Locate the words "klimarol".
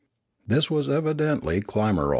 1.61-2.09